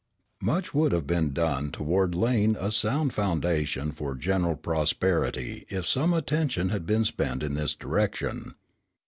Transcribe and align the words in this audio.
Much 0.41 0.73
would 0.73 0.93
have 0.93 1.05
been 1.05 1.31
done 1.31 1.69
toward 1.69 2.15
laying 2.15 2.55
a 2.55 2.71
sound 2.71 3.13
foundation 3.13 3.91
for 3.91 4.15
general 4.15 4.55
prosperity 4.55 5.63
if 5.69 5.85
some 5.85 6.11
attention 6.11 6.69
had 6.69 6.87
been 6.87 7.05
spent 7.05 7.43
in 7.43 7.53
this 7.53 7.75
direction. 7.75 8.55